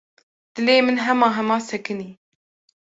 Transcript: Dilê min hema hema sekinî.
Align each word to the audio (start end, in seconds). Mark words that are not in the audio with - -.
Dilê 0.53 0.77
min 0.85 0.97
hema 1.05 1.29
hema 1.37 1.57
sekinî. 1.69 2.09